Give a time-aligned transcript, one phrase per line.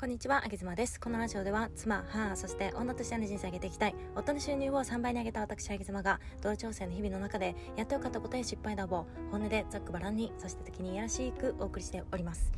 [0.00, 0.98] こんにちは、あげずまです。
[0.98, 12.50] このラジオでは、妻、母、そして女としての人生を上げていきたい、夫の収入を3倍に上げた私、あげずまが、同調整の日々の中で、やってよかったことや失敗談を、本音でざっくばらんに、そして時にいやらしくお送りしております。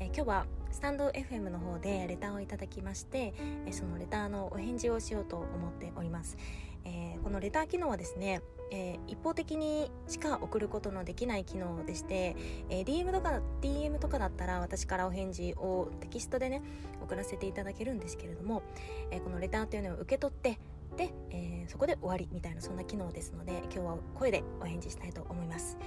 [0.00, 3.34] え、今日は、スタンド FM の方でレターをいただきまして、
[3.66, 6.38] え、そのレターのお返事をしようと思っております。
[6.86, 8.40] えー、このレター機能はですね、
[8.70, 12.36] えー、一方的にしか送ることのできない機能でして、
[12.68, 16.62] えー、DM とか DM とかだったら私からお返事をテキストでね
[17.02, 18.62] 送らせていただけるんですけれども、
[19.10, 20.58] えー、このレターというのを受け取って
[20.96, 25.78] で、えー、そこで終わりみたいなそんな機能ですので今日は声でお返事したいと思います、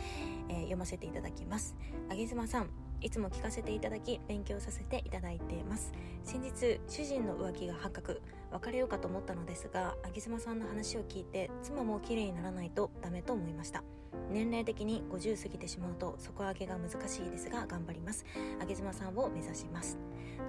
[0.49, 1.75] えー、読ませていただきます。
[2.09, 2.69] あげずまさん
[3.01, 5.91] いつも聞かせていただき勉強させていただいています。
[6.23, 8.21] 先日主人の浮気が発覚。
[8.51, 13.83] 別れようかと思ったのですがあげずまさんの話を聞いて妻も綺麗にならないとダメと思いました。
[14.29, 18.25] 年齢的に50過ぎてしまうと底上げが難しいですが頑張ります。
[18.61, 19.97] あげずまさんを目指します。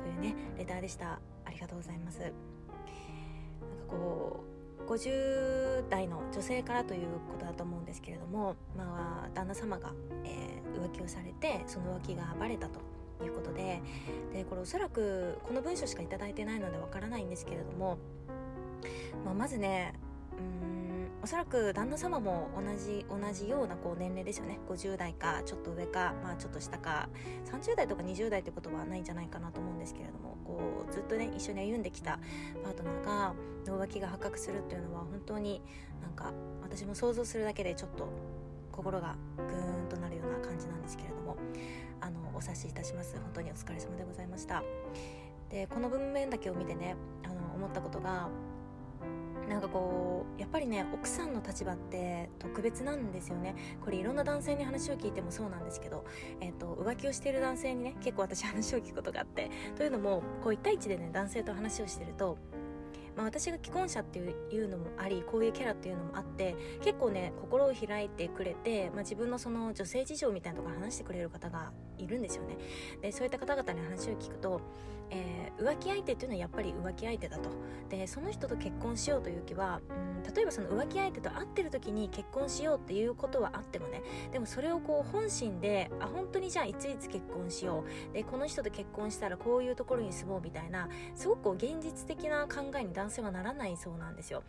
[0.03, 1.21] というねレターでした。
[1.45, 2.21] ありがとうございます。
[2.21, 2.35] なんか
[3.89, 4.52] こう
[4.87, 9.93] 50代の女性からということだと思うんですけれども、まあ、旦那様が、
[10.25, 12.81] えー、浮気をされてその浮気がバレたと
[13.25, 13.81] いうことで
[14.33, 17.99] でこれおそらくこの文章しか頂いてないのでわからないんですけれども、
[19.25, 19.95] まあ、まずね
[20.39, 20.83] うん
[21.23, 24.59] おそらく旦那様も同じ同じようなこう年齢ですよね。
[24.69, 27.09] 50代かちょっと上か、まあ、ちょっと下か
[27.45, 32.19] 30代とか20代ってことはないんじゃないかなと思うんですけれどもこうずっとね一緒に歩んできた
[32.63, 35.63] パートナーが浮気が発覚するっていうのは本当に
[36.03, 38.09] なんか私も想像するだけでちょっと
[38.71, 41.37] 心がグーンとなるような感じなんですけれども
[42.01, 43.15] あのお察しいたします。
[43.15, 44.63] 本当にお疲れ様でございました。
[45.49, 48.29] でこの文面だけを見てねあの思ったことが
[49.49, 53.55] なんかこうやっぱりね奥さんの立場って特別なんですよね。
[53.85, 56.05] これいろんな男性に話を聞いてもそうなんですけど、
[56.41, 59.51] えーと、浮気をしている男性にね結構私話を聞くことがあって。
[59.77, 62.39] というのもこう1対1でね男性と話をしてると
[63.17, 72.57] まあ、私が既婚者っていうのもありこういうキャラっていうのもあって結構ね心を開いてくれて、まあ、自分のその女性事情みたいなところ話してくれる方がいるんですよね。
[73.01, 74.61] でそういった方々に話を聞くと、
[75.11, 77.51] えー、浮気相手っていうのはやっぱり浮気相手だと。
[77.89, 79.81] でその人と結婚しようという気は、
[80.25, 88.15] うん、例えばその浮気相手と会ってる時に結婚しようっていうことはあってもねでもそれをこう本心であ本当にじゃあいついつ結婚しよう。
[88.15, 94.45] でこの人と結婚したらこういうところに住もうみたいなすごく現実的な考えに男性はならないそうなんですよ。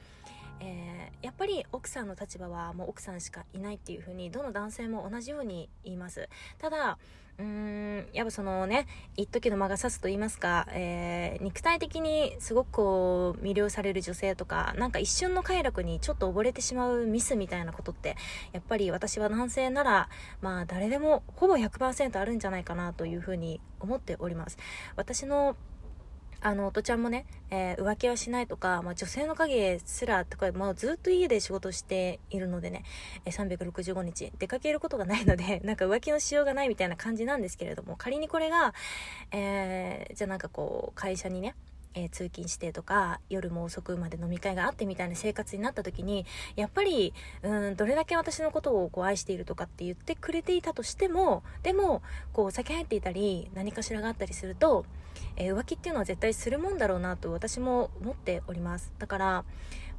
[0.60, 6.98] えー、やっぱり奥さんの立場はもう奥さんしかいないっていう風にどの男性も同じように言いますただ
[7.40, 8.86] うーんやっぱそのね
[9.18, 18.16] 一時の間が差すと言いますか、えー、肉体的にすごくこう魅了される女性とかなんか一瞬の快楽にちょっと溺れてしまうミスみたいなことって
[18.54, 20.10] やっぱり私は男性なら
[20.42, 24.58] まあ誰でもほぼ100%あるんじゃないかなというふうに思っております
[24.96, 25.58] 私の
[26.46, 32.84] あの、おとちゃんもね、えー、浮気はしないとか、まあ、女性の影すらとか、もうずっと家で仕事しているのでね、
[33.24, 38.74] えー、365日出かけることがないので、 なんか浮気のしようがないみたいな感じなんですけれども、仮にこれが、
[39.32, 41.56] えー、じゃあなんかこう、会社にね、
[41.94, 52.02] えー、通勤してとか夜も遅くまで飲み会があってみたいな生活になった時にやっぱりうんどれだけ私のことをこう愛しているとかって言ってくれていたとしてもでも
[52.34, 54.86] こう酒入っていたり何かしらがあったりすると、
[55.36, 58.94] えー、浮気っていうのは絶対するもんだろうなと私も思っております。
[59.00, 59.26] だから、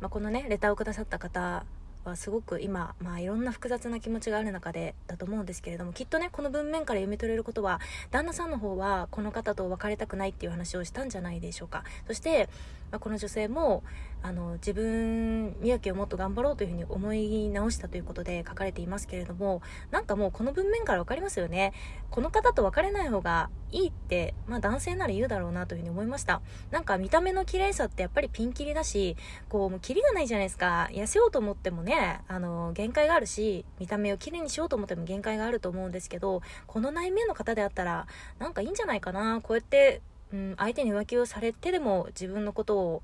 [0.00, 1.64] まあ、このねレターをくださった方
[2.10, 11.84] はすごく今、まあ、いろんな複雑な気持ちがある中でだと思うんですけれどもきっとねこの文面から読み取れることは旦那さんの方はこの方と別れたくないっていう話をしたんじゃないでしょうか。
[12.06, 12.48] そして、
[12.94, 13.82] まあ、この女性も
[14.22, 21.72] あの自分宮城をもっと頑張ろうというふうに思い直したということで書かれていますけれどもなんかもうこの文面から分かりますよね
[22.10, 26.40] この方と別れない方がいいって、まあ男性なら言うだろうなというふうに思いました。
[26.70, 29.16] なんか見た目の綺麗さってやっぱりピンキリだし、
[29.48, 30.88] こう、もうキリがないじゃないですか。
[30.92, 38.06] 痩せようと思ってもね、あの、限界があるし、見た目を綺麗にしようと思っても限界があると思うんですけど、この内面の方であったら、
[38.38, 39.40] なんかいいんじゃないかな。
[39.42, 40.00] こうやって、
[40.34, 43.02] うん、相手に浮気をされてでも自分のことを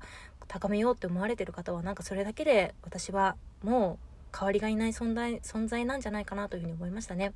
[0.49, 3.97] 高めようって思われてる方は、なんかそれだけで私はも
[4.33, 7.31] う代わりがいない存在、存在なんじゃないかなというふうに思いましたね。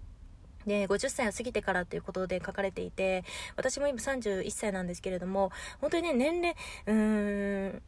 [0.67, 3.23] で、50歳を過ぎてからということで書かれていて、
[3.55, 6.55] 私も今31歳なんですけれども、本当にね、年齢、
[6.87, 7.81] うーん、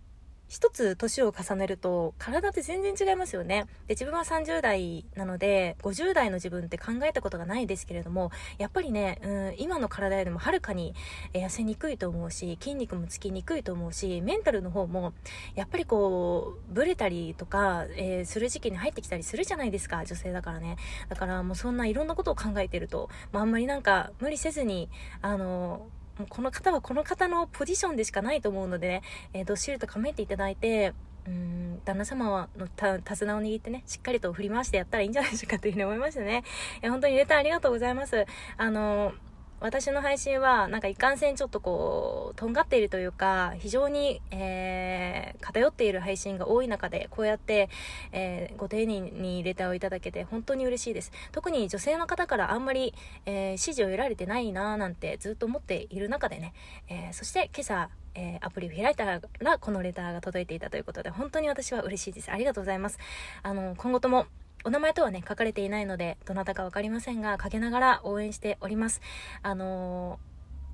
[0.47, 3.67] 一つ年を重ねると体って全然違いますよね。
[3.87, 10.93] で、自分は30代なので、50代の自分って考えたことがないですけれども、やっぱりね、うん、今の体よりもはるかに
[11.33, 15.13] 痩せにくいと思うし、筋肉もつきにくいと思うし、メンタルの方も、
[15.55, 20.77] やっぱりこう、ブレたりとか、えー、する時期に入ってきたりするじゃないですか、女性だからね。
[21.09, 24.89] だからもうそんないろんなことを考えてると、まあ、あんまりなんか無理せずに、
[25.21, 25.87] あの、
[26.25, 29.01] この方はこの方のポジションでしかないと思うのでね、
[29.33, 30.93] えー、どっしりと構えていただいて、
[31.27, 36.43] うん、旦那様はの手綱を握ってね、しっかりと振り回してやったらいいんじゃないでしょうかというふうに思いましたね。
[36.81, 38.25] え本当にレターありがとうございます。
[38.57, 39.26] あのー
[39.59, 47.69] 私の配信はなんか一貫性ちょっとこうとんがっているというか非常に、えー、偏っている配信が多い中でこうやって、
[48.11, 51.11] えー、ご丁寧にレターをいただけて本当に嬉しいです。
[51.31, 52.93] 特に女性の方からあんまり、
[53.25, 56.53] えー、支持を得られてないなーなんてずっと思っている中でね、
[56.87, 59.21] えそして今朝えー、アプリを開いたら
[59.59, 62.31] このレターが届いていたということで本当に私は嬉しいです。
[62.31, 62.97] ありがとうございます。
[63.43, 64.25] あの今後とも
[64.67, 68.99] お名前とはね、書かれていないので、どなたかわかりませんが、かけながら応援しております。
[69.41, 70.19] あの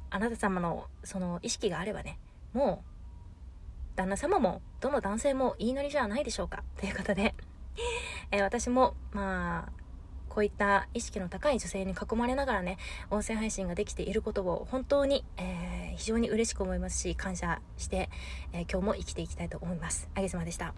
[0.09, 2.17] ー、あなた様のその意識があればね、
[2.53, 6.63] もう、旦那様も、どの男性も言いなりじゃないでしょうか。
[6.79, 7.35] ということで、
[8.31, 9.71] えー、私も、まあ、
[10.27, 12.79] こういった意識の高い女性に囲まれながらね、
[13.11, 18.09] 音声配信ができていることを本当に、えー、非常に嬉しく思いますし、感謝して、
[18.53, 20.09] えー、今日も生きていきたいと思います。
[20.15, 20.73] あげさまでした。